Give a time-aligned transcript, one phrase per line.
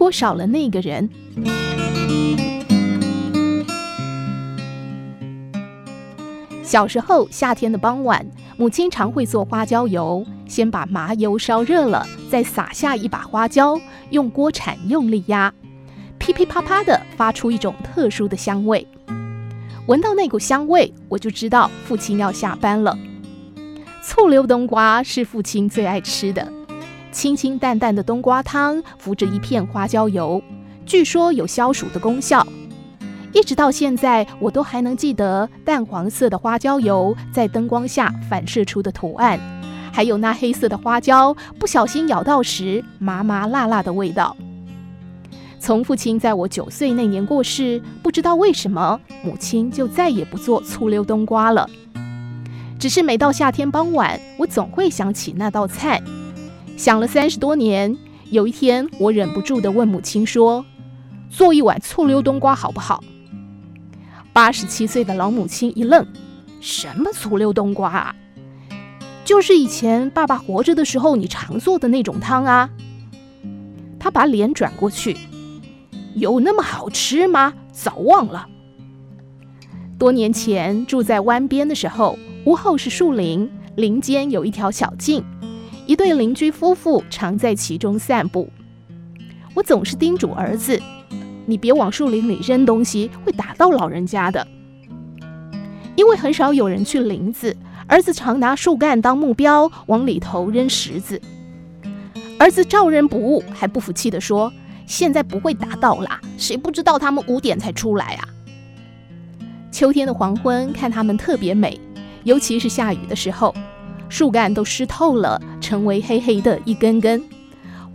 [0.00, 1.10] 果少了那个人。
[6.62, 8.26] 小时候，夏天的傍晚，
[8.56, 10.24] 母亲常会做花椒油。
[10.46, 15.52] 先把麻油烧热了，再撒下一把花椒，用锅铲用力压，
[16.16, 18.86] 噼噼啪啪的发出一种特殊的香味。
[19.86, 22.96] 闻到那股香味，我就知道父亲要下班了。
[24.02, 26.50] 醋溜冬瓜是父亲最爱吃的，
[27.12, 30.42] 清清淡淡的冬瓜汤浮着一片花椒油，
[30.86, 32.46] 据说有消暑的功效。
[33.32, 39.38] 一直到现在，我都还能记得淡黄色的花椒油在灯光下反射出的图案。
[39.92, 44.36] 还有那黑色的花椒，不小心咬到时麻麻辣辣的味道。
[45.58, 51.68] 从父亲在我九岁那年过世，不知道为什么母亲就再也不做醋溜冬瓜了。
[52.78, 56.02] 只是每到夏天傍晚，我总会想起那道菜。
[56.80, 57.94] 想了三十多年，
[58.30, 60.64] 有一天我忍不住地问母亲说
[61.28, 63.04] ：“做一碗醋溜冬瓜好不好？”
[64.32, 66.06] 八十七岁的老母亲一愣
[66.62, 68.16] ：“什么醋溜冬瓜啊？”
[69.26, 72.70] 就是以前爸爸活着的时候，你常做的那种汤啊。
[73.98, 75.14] 他把脸转过去，
[76.14, 77.52] 有那么好吃吗？
[77.70, 78.48] 早忘了。
[79.98, 85.22] 多年前住在湾边的时候，屋后是树林，林间有一条小径，
[85.86, 88.48] 一对邻居夫妇常在其中散步。
[89.54, 90.80] 我总是叮嘱儿子
[91.46, 94.46] ：“你别往树林里扔东西，会打到老人家的。”
[95.96, 97.56] 因为很少有人去林子。
[97.86, 101.20] 儿子常拿树干当目标，往里头扔石子。
[102.38, 104.52] 儿子照扔不误，还不服气地说
[104.86, 108.28] ：“现在不会打到啦，谁不知道他们五点才出来啊？”
[109.72, 111.80] 秋天的黄昏看他们特别美，
[112.22, 113.52] 尤其是下雨的时候，
[114.08, 117.22] 树干都湿透了，成为黑黑的一根根，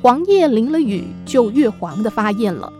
[0.01, 2.71] 黄叶淋了雨就越黄的发艳了。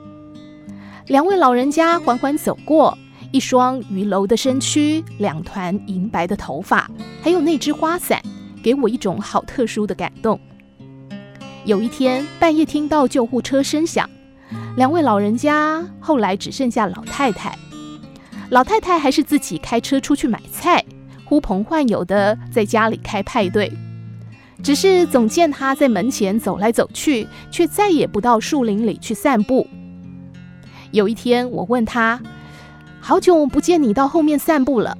[1.07, 2.97] 两位老人家缓缓走过。
[3.31, 6.89] 一双伛柔的身躯，两团银白的头发，
[7.21, 8.21] 还有那只花伞，
[8.64, 10.39] 给我一种好特殊的感动。
[11.65, 14.09] 有一天半夜听到救护车声响，
[14.77, 17.53] 两位老人家后来只剩下老太太。
[18.49, 20.86] 老太太还是自己开车出去买菜，
[21.25, 23.70] 呼朋唤友的在家里开派对。
[24.65, 29.67] 只是总见他在门前走来走去，却再也不到树林里去散步。
[30.89, 32.20] 有一天我问他。
[32.99, 34.98] 好久不见你到后面散步了，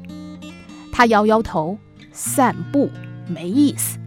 [0.92, 1.80] 他摇摇头，
[2.12, 2.92] 散步
[3.28, 3.98] 没意思。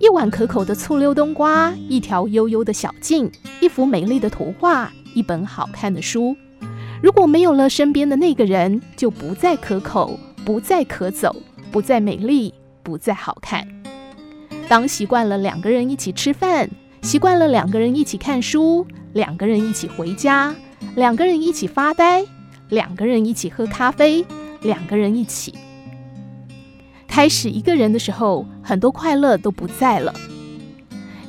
[0.00, 3.30] 一碗可口的醋溜冬瓜，一条悠悠的小径，
[3.60, 6.36] 一幅美丽的图画，一本好看的书。
[7.00, 11.36] 如果没有了身边的那个人，就不再可口，不再可走，
[11.70, 13.75] 不再美丽，不再好看。
[14.68, 16.68] 当习惯了两个人一起吃饭，
[17.02, 20.54] 习惯了两个人一起看书，两个人一起回家。
[20.94, 22.24] 两个人一起发呆，
[22.68, 24.24] 两个人一起喝咖啡，
[24.62, 25.54] 两个人一起
[27.06, 30.12] 开始一个人的时候，很多快乐都不在了。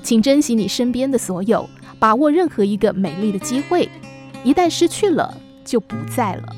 [0.03, 1.69] 请珍惜你身边的所有，
[1.99, 3.89] 把握任何一个美丽的机会，
[4.43, 6.55] 一旦失去了，就不在了。